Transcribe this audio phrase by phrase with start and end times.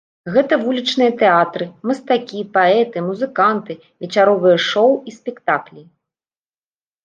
[0.35, 3.77] Гэта вулічныя тэатры, мастакі, паэты, музыканты,
[4.07, 5.81] вечаровыя шоў і спектаклі.